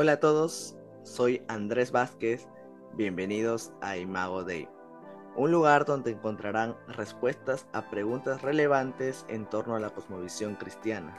Hola 0.00 0.12
a 0.12 0.20
todos, 0.20 0.76
soy 1.02 1.42
Andrés 1.48 1.90
Vázquez, 1.90 2.46
bienvenidos 2.94 3.72
a 3.80 3.96
Imago 3.96 4.44
Day, 4.44 4.68
un 5.34 5.50
lugar 5.50 5.86
donde 5.86 6.12
encontrarán 6.12 6.76
respuestas 6.86 7.66
a 7.72 7.90
preguntas 7.90 8.42
relevantes 8.42 9.26
en 9.28 9.50
torno 9.50 9.74
a 9.74 9.80
la 9.80 9.90
cosmovisión 9.90 10.54
cristiana, 10.54 11.18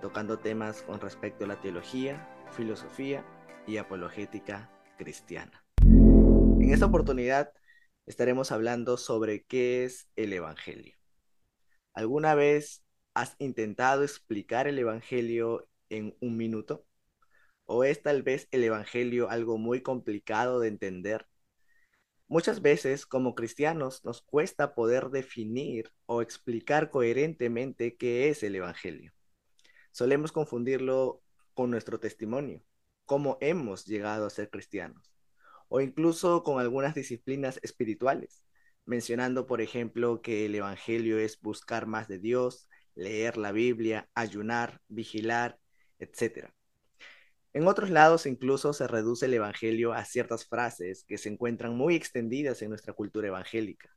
tocando 0.00 0.38
temas 0.38 0.84
con 0.84 1.00
respecto 1.00 1.46
a 1.46 1.48
la 1.48 1.60
teología, 1.60 2.32
filosofía 2.52 3.26
y 3.66 3.78
apologética 3.78 4.70
cristiana. 4.98 5.64
En 5.80 6.72
esta 6.72 6.86
oportunidad 6.86 7.52
estaremos 8.06 8.52
hablando 8.52 8.98
sobre 8.98 9.42
qué 9.46 9.84
es 9.84 10.06
el 10.14 10.32
Evangelio. 10.32 10.94
¿Alguna 11.92 12.36
vez 12.36 12.84
has 13.14 13.34
intentado 13.40 14.04
explicar 14.04 14.68
el 14.68 14.78
Evangelio 14.78 15.68
en 15.88 16.16
un 16.20 16.36
minuto? 16.36 16.86
¿O 17.66 17.84
es 17.84 18.02
tal 18.02 18.22
vez 18.22 18.48
el 18.50 18.64
Evangelio 18.64 19.30
algo 19.30 19.58
muy 19.58 19.82
complicado 19.82 20.60
de 20.60 20.68
entender? 20.68 21.26
Muchas 22.28 22.62
veces 22.62 23.04
como 23.04 23.34
cristianos 23.34 24.04
nos 24.04 24.22
cuesta 24.22 24.74
poder 24.74 25.10
definir 25.10 25.92
o 26.06 26.22
explicar 26.22 26.90
coherentemente 26.90 27.96
qué 27.96 28.28
es 28.28 28.42
el 28.42 28.54
Evangelio. 28.54 29.12
Solemos 29.90 30.32
confundirlo 30.32 31.22
con 31.54 31.70
nuestro 31.70 32.00
testimonio, 32.00 32.62
cómo 33.04 33.36
hemos 33.42 33.84
llegado 33.84 34.26
a 34.26 34.30
ser 34.30 34.48
cristianos, 34.48 35.12
o 35.68 35.80
incluso 35.80 36.42
con 36.42 36.58
algunas 36.58 36.94
disciplinas 36.94 37.60
espirituales, 37.62 38.42
mencionando, 38.86 39.46
por 39.46 39.60
ejemplo, 39.60 40.22
que 40.22 40.46
el 40.46 40.54
Evangelio 40.54 41.18
es 41.18 41.38
buscar 41.40 41.86
más 41.86 42.08
de 42.08 42.18
Dios, 42.18 42.68
leer 42.94 43.36
la 43.36 43.52
Biblia, 43.52 44.08
ayunar, 44.14 44.80
vigilar, 44.88 45.58
etc. 45.98 46.54
En 47.54 47.66
otros 47.66 47.90
lados 47.90 48.26
incluso 48.26 48.72
se 48.72 48.86
reduce 48.88 49.26
el 49.26 49.34
Evangelio 49.34 49.92
a 49.92 50.04
ciertas 50.04 50.46
frases 50.46 51.04
que 51.04 51.18
se 51.18 51.28
encuentran 51.28 51.76
muy 51.76 51.94
extendidas 51.94 52.62
en 52.62 52.70
nuestra 52.70 52.94
cultura 52.94 53.28
evangélica. 53.28 53.94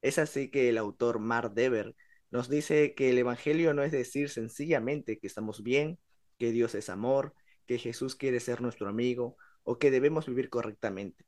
Es 0.00 0.18
así 0.18 0.50
que 0.50 0.68
el 0.70 0.78
autor 0.78 1.18
Mark 1.18 1.52
Dever 1.54 1.94
nos 2.30 2.48
dice 2.48 2.94
que 2.94 3.10
el 3.10 3.18
Evangelio 3.18 3.74
no 3.74 3.82
es 3.82 3.92
decir 3.92 4.30
sencillamente 4.30 5.18
que 5.18 5.26
estamos 5.26 5.62
bien, 5.62 5.98
que 6.38 6.50
Dios 6.50 6.74
es 6.74 6.88
amor, 6.88 7.34
que 7.66 7.78
Jesús 7.78 8.16
quiere 8.16 8.40
ser 8.40 8.62
nuestro 8.62 8.88
amigo 8.88 9.36
o 9.64 9.78
que 9.78 9.90
debemos 9.90 10.26
vivir 10.26 10.48
correctamente, 10.48 11.26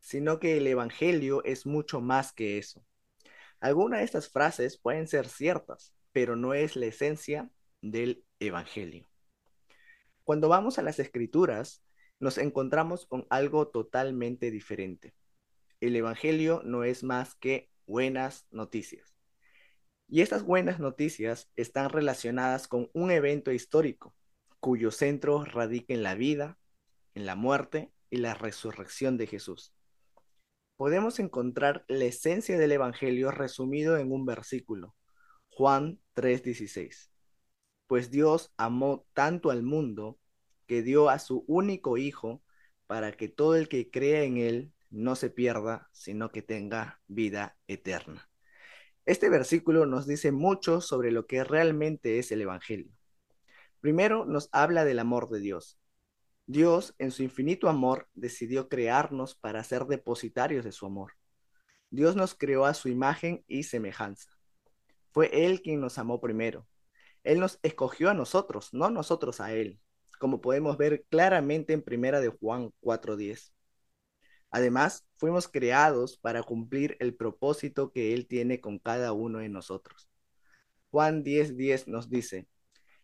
sino 0.00 0.38
que 0.38 0.58
el 0.58 0.66
Evangelio 0.66 1.42
es 1.44 1.64
mucho 1.64 2.00
más 2.00 2.32
que 2.32 2.58
eso. 2.58 2.84
Algunas 3.60 4.00
de 4.00 4.04
estas 4.04 4.28
frases 4.28 4.78
pueden 4.78 5.08
ser 5.08 5.26
ciertas, 5.28 5.94
pero 6.12 6.36
no 6.36 6.54
es 6.54 6.76
la 6.76 6.86
esencia 6.86 7.50
del 7.80 8.24
Evangelio. 8.40 9.08
Cuando 10.28 10.50
vamos 10.50 10.78
a 10.78 10.82
las 10.82 10.98
escrituras, 10.98 11.82
nos 12.20 12.36
encontramos 12.36 13.06
con 13.06 13.26
algo 13.30 13.68
totalmente 13.68 14.50
diferente. 14.50 15.14
El 15.80 15.96
Evangelio 15.96 16.60
no 16.66 16.84
es 16.84 17.02
más 17.02 17.34
que 17.34 17.70
buenas 17.86 18.46
noticias. 18.50 19.16
Y 20.06 20.20
estas 20.20 20.42
buenas 20.42 20.80
noticias 20.80 21.50
están 21.56 21.88
relacionadas 21.88 22.68
con 22.68 22.90
un 22.92 23.10
evento 23.10 23.52
histórico 23.52 24.14
cuyo 24.60 24.90
centro 24.90 25.46
radica 25.46 25.94
en 25.94 26.02
la 26.02 26.14
vida, 26.14 26.58
en 27.14 27.24
la 27.24 27.34
muerte 27.34 27.90
y 28.10 28.18
la 28.18 28.34
resurrección 28.34 29.16
de 29.16 29.28
Jesús. 29.28 29.72
Podemos 30.76 31.20
encontrar 31.20 31.86
la 31.88 32.04
esencia 32.04 32.58
del 32.58 32.72
Evangelio 32.72 33.30
resumido 33.30 33.96
en 33.96 34.12
un 34.12 34.26
versículo, 34.26 34.94
Juan 35.48 35.98
3:16 36.12 37.17
pues 37.88 38.10
Dios 38.10 38.52
amó 38.56 39.06
tanto 39.14 39.50
al 39.50 39.64
mundo 39.64 40.20
que 40.66 40.82
dio 40.82 41.08
a 41.08 41.18
su 41.18 41.44
único 41.48 41.96
Hijo 41.96 42.42
para 42.86 43.12
que 43.12 43.28
todo 43.28 43.56
el 43.56 43.68
que 43.68 43.90
crea 43.90 44.22
en 44.22 44.36
Él 44.36 44.72
no 44.90 45.16
se 45.16 45.30
pierda, 45.30 45.88
sino 45.92 46.30
que 46.30 46.42
tenga 46.42 47.00
vida 47.08 47.56
eterna. 47.66 48.28
Este 49.06 49.30
versículo 49.30 49.86
nos 49.86 50.06
dice 50.06 50.32
mucho 50.32 50.82
sobre 50.82 51.10
lo 51.10 51.26
que 51.26 51.42
realmente 51.44 52.18
es 52.18 52.30
el 52.30 52.42
Evangelio. 52.42 52.92
Primero 53.80 54.26
nos 54.26 54.50
habla 54.52 54.84
del 54.84 54.98
amor 54.98 55.30
de 55.30 55.40
Dios. 55.40 55.78
Dios, 56.46 56.94
en 56.98 57.10
su 57.10 57.22
infinito 57.22 57.68
amor, 57.70 58.08
decidió 58.14 58.68
crearnos 58.68 59.34
para 59.34 59.64
ser 59.64 59.86
depositarios 59.86 60.64
de 60.64 60.72
su 60.72 60.84
amor. 60.84 61.12
Dios 61.90 62.16
nos 62.16 62.34
creó 62.34 62.66
a 62.66 62.74
su 62.74 62.90
imagen 62.90 63.44
y 63.48 63.62
semejanza. 63.62 64.30
Fue 65.10 65.30
Él 65.46 65.62
quien 65.62 65.80
nos 65.80 65.96
amó 65.96 66.20
primero 66.20 66.66
él 67.24 67.40
nos 67.40 67.58
escogió 67.62 68.10
a 68.10 68.14
nosotros, 68.14 68.72
no 68.72 68.90
nosotros 68.90 69.40
a 69.40 69.52
Él, 69.52 69.80
como 70.18 70.40
podemos 70.40 70.76
ver 70.78 71.04
claramente 71.08 71.72
en 71.72 71.82
Primera 71.82 72.20
de 72.20 72.28
Juan 72.28 72.72
4.10. 72.80 73.52
Además, 74.50 75.06
fuimos 75.16 75.48
creados 75.48 76.16
para 76.18 76.42
cumplir 76.42 76.96
el 77.00 77.14
propósito 77.14 77.92
que 77.92 78.14
Él 78.14 78.26
tiene 78.26 78.60
con 78.60 78.78
cada 78.78 79.12
uno 79.12 79.38
de 79.38 79.48
nosotros. 79.48 80.08
Juan 80.90 81.22
10.10 81.22 81.86
nos 81.86 82.08
dice, 82.08 82.48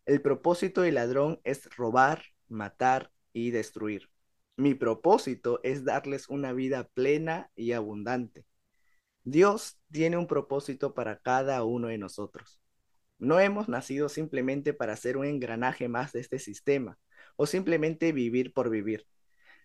el 0.06 0.22
propósito 0.22 0.82
del 0.82 0.94
ladrón 0.94 1.41
es 1.44 1.69
robar, 1.76 2.22
matar 2.48 3.10
y 3.32 3.50
destruir. 3.50 4.10
Mi 4.56 4.74
propósito 4.74 5.60
es 5.62 5.84
darles 5.84 6.28
una 6.28 6.53
vida 6.53 6.88
plena 6.94 7.50
y 7.56 7.72
abundante. 7.72 8.47
Dios 9.24 9.78
tiene 9.91 10.16
un 10.16 10.26
propósito 10.26 10.94
para 10.94 11.19
cada 11.19 11.64
uno 11.64 11.88
de 11.88 11.98
nosotros. 11.98 12.60
No 13.19 13.41
hemos 13.41 13.69
nacido 13.69 14.08
simplemente 14.08 14.75
para 14.75 14.97
ser 14.97 15.16
un 15.16 15.25
engranaje 15.25 15.88
más 15.88 16.12
de 16.12 16.20
este 16.20 16.38
sistema 16.38 16.98
o 17.36 17.47
simplemente 17.47 18.12
vivir 18.12 18.52
por 18.52 18.70
vivir, 18.70 19.06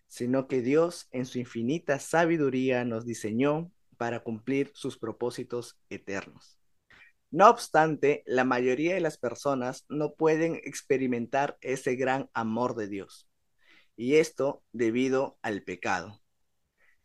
sino 0.08 0.48
que 0.48 0.62
Dios 0.62 1.08
en 1.12 1.26
su 1.26 1.40
infinita 1.40 2.00
sabiduría 2.00 2.86
nos 2.86 3.06
diseñó 3.06 3.72
para 3.98 4.22
cumplir 4.22 4.72
sus 4.74 4.98
propósitos 4.98 5.78
eternos. 5.90 6.58
No 7.32 7.50
obstante, 7.50 8.24
la 8.26 8.44
mayoría 8.44 8.96
de 8.96 9.02
las 9.02 9.20
personas 9.20 9.86
no 9.88 10.14
pueden 10.16 10.56
experimentar 10.56 11.58
ese 11.62 11.96
gran 11.96 12.30
amor 12.34 12.76
de 12.76 12.88
Dios. 12.88 13.28
Y 13.96 14.16
esto 14.16 14.64
debido 14.72 15.38
al 15.44 15.62
pecado. 15.62 16.22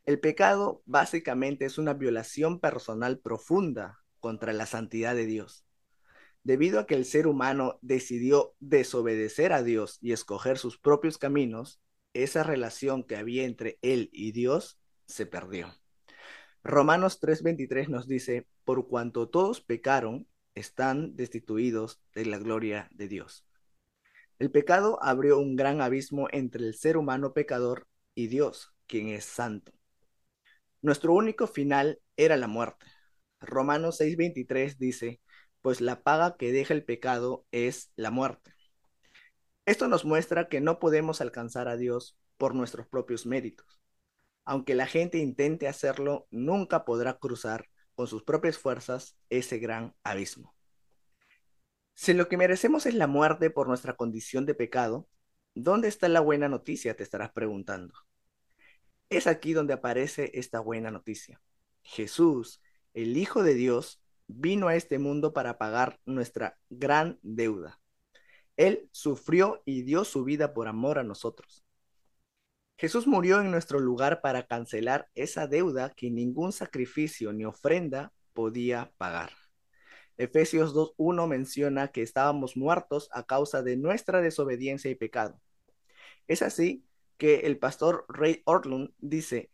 El 0.07 0.21
pecado 0.21 0.83
básicamente 0.87 1.67
es 1.67 1.77
una 1.77 1.93
violación 1.93 2.61
personal 2.61 3.19
profunda 3.19 3.99
contra 4.21 4.53
la 4.53 4.65
santidad 4.65 5.15
de 5.15 5.27
Dios. 5.27 5.64
Debido 6.45 6.79
a 6.79 6.87
que 6.87 6.95
el 6.95 7.07
ser 7.07 7.27
humano 7.27 7.79
decidió 7.81 8.55
desobedecer 8.61 9.53
a 9.53 9.63
Dios 9.63 9.99
y 10.03 10.13
escoger 10.13 10.59
sus 10.59 10.79
propios 10.79 11.19
caminos, 11.19 11.81
esa 12.13 12.43
relación 12.43 13.03
que 13.03 13.17
había 13.17 13.45
entre 13.45 13.79
él 13.83 14.11
y 14.13 14.33
Dios 14.33 14.79
se 15.07 15.27
perdió. 15.27 15.75
Romanos 16.63 17.19
3:23 17.21 17.89
nos 17.89 18.07
dice, 18.07 18.47
por 18.65 18.89
cuanto 18.89 19.29
todos 19.29 19.61
pecaron, 19.61 20.29
están 20.55 21.17
destituidos 21.17 22.01
de 22.15 22.27
la 22.27 22.39
gloria 22.39 22.89
de 22.93 23.09
Dios. 23.09 23.47
El 24.39 24.51
pecado 24.51 24.99
abrió 25.03 25.39
un 25.39 25.57
gran 25.57 25.81
abismo 25.81 26.29
entre 26.31 26.65
el 26.65 26.75
ser 26.75 26.97
humano 26.97 27.33
pecador 27.33 27.87
y 28.15 28.29
Dios, 28.29 28.75
quien 28.87 29.09
es 29.09 29.25
santo. 29.25 29.73
Nuestro 30.83 31.15
único 31.15 31.47
final 31.47 32.01
era 32.17 32.37
la 32.37 32.49
muerte. 32.49 32.87
Romanos 33.41 33.97
6:23 34.01 34.79
dice, 34.79 35.21
pues 35.65 35.81
la 35.81 36.03
paga 36.03 36.37
que 36.37 36.53
deja 36.53 36.75
el 36.75 36.85
pecado 36.85 37.47
es 37.51 37.91
la 37.97 38.11
muerte. 38.11 38.53
Esto 39.65 39.89
nos 39.89 40.05
muestra 40.05 40.51
que 40.51 40.61
no 40.61 40.79
podemos 40.79 41.23
alcanzar 41.23 41.69
a 41.69 41.79
Dios 41.79 42.19
por 42.37 42.55
nuestros 42.55 42.87
propios 42.87 43.25
méritos. 43.25 43.81
Aunque 44.45 44.75
la 44.75 44.85
gente 44.87 45.17
intente 45.17 45.67
hacerlo, 45.67 46.29
nunca 46.31 46.85
podrá 46.85 47.15
cruzar 47.15 47.71
con 47.95 48.07
sus 48.09 48.25
propias 48.25 48.59
fuerzas 48.59 49.17
ese 49.31 49.59
gran 49.59 49.95
abismo. 50.03 50.55
Si 51.95 52.13
lo 52.13 52.29
que 52.29 52.37
merecemos 52.37 52.85
es 52.85 52.93
la 52.93 53.07
muerte 53.07 53.49
por 53.49 53.67
nuestra 53.67 53.97
condición 53.97 54.45
de 54.45 54.55
pecado, 54.55 55.09
¿dónde 55.55 55.89
está 55.89 56.11
la 56.11 56.21
buena 56.21 56.51
noticia? 56.51 56.95
Te 56.95 57.05
estarás 57.05 57.33
preguntando. 57.33 57.95
Es 59.09 59.27
aquí 59.27 59.55
donde 59.55 59.73
aparece 59.73 60.31
esta 60.35 60.61
buena 60.61 60.91
noticia. 60.91 61.41
Jesús, 61.83 62.61
el 62.93 63.17
Hijo 63.17 63.43
de 63.43 63.55
Dios, 63.55 64.04
vino 64.27 64.69
a 64.69 64.77
este 64.77 64.99
mundo 64.99 65.33
para 65.33 65.59
pagar 65.59 66.01
nuestra 66.07 66.59
gran 66.71 67.19
deuda. 67.23 67.81
Él 68.57 68.89
sufrió 68.93 69.63
y 69.65 69.83
dio 69.83 70.05
su 70.05 70.25
vida 70.25 70.55
por 70.55 70.69
amor 70.69 70.99
a 70.99 71.05
nosotros. 71.05 71.65
Jesús 72.77 73.07
murió 73.07 73.41
en 73.41 73.51
nuestro 73.51 73.79
lugar 73.79 74.21
para 74.21 74.47
cancelar 74.47 75.09
esa 75.15 75.47
deuda 75.47 75.91
que 75.91 76.11
ningún 76.11 76.53
sacrificio 76.53 77.33
ni 77.33 77.45
ofrenda 77.45 78.13
podía 78.33 78.93
pagar. 78.99 79.33
Efesios 80.17 80.75
2.1 80.75 81.27
menciona 81.27 81.89
que 81.89 82.03
estábamos 82.03 82.57
muertos 82.57 83.09
a 83.13 83.25
causa 83.25 83.63
de 83.63 83.77
nuestra 83.77 84.21
desobediencia 84.21 84.91
y 84.91 84.95
pecado. 84.95 85.41
Es 86.29 86.43
así 86.43 86.85
que 87.17 87.41
el 87.41 87.59
pastor 87.59 88.05
Ray 88.09 88.43
Ortlund 88.45 88.93
dice, 88.99 89.51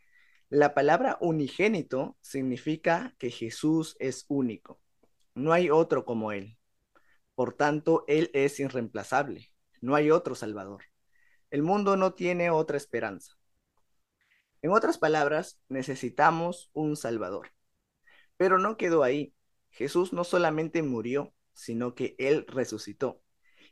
la 0.50 0.75
palabra 0.75 1.17
unigénito 1.20 2.17
significa 2.23 3.14
que 3.20 3.31
Jesús 3.31 3.94
es 4.00 4.25
único. 4.26 4.81
No 5.37 5.52
hay 5.52 5.70
otro 5.70 6.05
como 6.05 6.32
Él. 6.32 6.58
Por 7.37 7.55
tanto, 7.55 8.02
Él 8.08 8.32
es 8.35 8.58
irreemplazable. 8.58 9.52
No 9.81 9.94
hay 9.94 10.11
otro 10.11 10.35
Salvador. 10.35 10.82
El 11.52 11.62
mundo 11.62 11.97
no 11.97 12.14
tiene 12.14 12.50
otra 12.50 12.76
esperanza. 12.76 13.38
En 14.61 14.73
otras 14.73 14.99
palabras, 14.99 15.61
necesitamos 15.69 16.69
un 16.73 16.96
Salvador. 16.96 17.53
Pero 18.37 18.58
no 18.58 18.76
quedó 18.76 19.05
ahí. 19.05 19.32
Jesús 19.70 20.12
no 20.12 20.25
solamente 20.25 20.82
murió, 20.82 21.32
sino 21.53 21.94
que 21.94 22.17
Él 22.19 22.44
resucitó. 22.49 23.23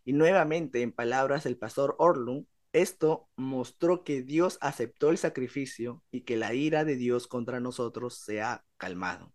Y 0.04 0.12
nuevamente, 0.12 0.82
en 0.82 0.92
palabras 0.92 1.42
del 1.42 1.58
pastor 1.58 1.96
Orlund, 1.98 2.46
esto 2.82 3.28
mostró 3.36 4.04
que 4.04 4.22
Dios 4.22 4.58
aceptó 4.60 5.10
el 5.10 5.18
sacrificio 5.18 6.02
y 6.10 6.22
que 6.22 6.36
la 6.36 6.54
ira 6.54 6.84
de 6.84 6.96
Dios 6.96 7.26
contra 7.26 7.60
nosotros 7.60 8.18
se 8.18 8.42
ha 8.42 8.64
calmado. 8.76 9.32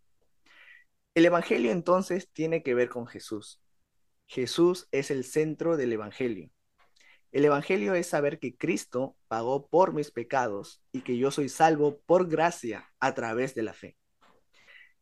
El 1.15 1.25
Evangelio 1.25 1.71
entonces 1.71 2.29
tiene 2.31 2.63
que 2.63 2.73
ver 2.73 2.89
con 2.89 3.05
Jesús. 3.05 3.61
Jesús 4.25 4.87
es 4.91 5.11
el 5.11 5.23
centro 5.25 5.77
del 5.77 5.93
Evangelio. 5.93 6.49
El 7.31 7.45
Evangelio 7.45 7.95
es 7.95 8.07
saber 8.07 8.39
que 8.39 8.55
Cristo 8.55 9.17
pagó 9.27 9.67
por 9.67 9.93
mis 9.93 10.11
pecados 10.11 10.81
y 10.91 11.01
que 11.01 11.17
yo 11.17 11.31
soy 11.31 11.49
salvo 11.49 11.99
por 12.05 12.27
gracia 12.29 12.91
a 12.99 13.13
través 13.13 13.55
de 13.55 13.63
la 13.63 13.73
fe. 13.73 13.97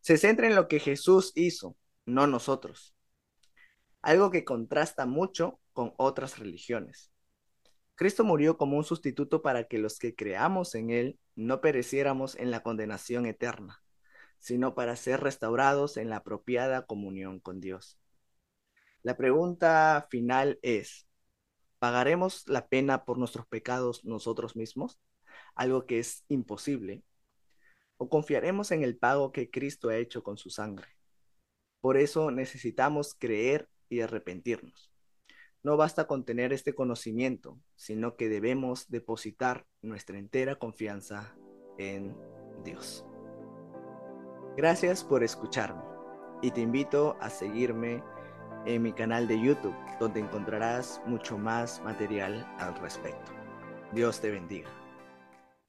Se 0.00 0.18
centra 0.18 0.48
en 0.48 0.56
lo 0.56 0.66
que 0.66 0.80
Jesús 0.80 1.32
hizo, 1.34 1.76
no 2.06 2.26
nosotros. 2.26 2.94
Algo 4.00 4.30
que 4.30 4.44
contrasta 4.44 5.06
mucho 5.06 5.60
con 5.72 5.94
otras 5.96 6.38
religiones. 6.38 7.11
Cristo 8.02 8.24
murió 8.24 8.58
como 8.58 8.76
un 8.76 8.82
sustituto 8.82 9.42
para 9.42 9.68
que 9.68 9.78
los 9.78 10.00
que 10.00 10.16
creamos 10.16 10.74
en 10.74 10.90
Él 10.90 11.20
no 11.36 11.60
pereciéramos 11.60 12.34
en 12.34 12.50
la 12.50 12.64
condenación 12.64 13.26
eterna, 13.26 13.80
sino 14.40 14.74
para 14.74 14.96
ser 14.96 15.20
restaurados 15.20 15.96
en 15.96 16.10
la 16.10 16.16
apropiada 16.16 16.84
comunión 16.84 17.38
con 17.38 17.60
Dios. 17.60 18.00
La 19.04 19.16
pregunta 19.16 20.08
final 20.10 20.58
es, 20.62 21.06
¿pagaremos 21.78 22.48
la 22.48 22.66
pena 22.66 23.04
por 23.04 23.18
nuestros 23.18 23.46
pecados 23.46 24.04
nosotros 24.04 24.56
mismos? 24.56 24.98
Algo 25.54 25.86
que 25.86 26.00
es 26.00 26.24
imposible. 26.26 27.04
¿O 27.98 28.08
confiaremos 28.08 28.72
en 28.72 28.82
el 28.82 28.96
pago 28.98 29.30
que 29.30 29.48
Cristo 29.48 29.90
ha 29.90 29.96
hecho 29.96 30.24
con 30.24 30.36
su 30.38 30.50
sangre? 30.50 30.88
Por 31.80 31.96
eso 31.96 32.32
necesitamos 32.32 33.14
creer 33.14 33.68
y 33.88 34.00
arrepentirnos. 34.00 34.91
No 35.62 35.76
basta 35.76 36.06
con 36.06 36.24
tener 36.24 36.52
este 36.52 36.74
conocimiento, 36.74 37.58
sino 37.76 38.16
que 38.16 38.28
debemos 38.28 38.88
depositar 38.90 39.66
nuestra 39.80 40.18
entera 40.18 40.56
confianza 40.56 41.36
en 41.78 42.16
Dios. 42.64 43.06
Gracias 44.56 45.04
por 45.04 45.22
escucharme 45.22 45.82
y 46.42 46.50
te 46.50 46.60
invito 46.60 47.16
a 47.20 47.30
seguirme 47.30 48.02
en 48.66 48.82
mi 48.82 48.92
canal 48.92 49.26
de 49.28 49.40
YouTube, 49.40 49.74
donde 49.98 50.20
encontrarás 50.20 51.00
mucho 51.06 51.38
más 51.38 51.80
material 51.82 52.46
al 52.58 52.74
respecto. 52.76 53.32
Dios 53.92 54.20
te 54.20 54.30
bendiga. 54.30 54.81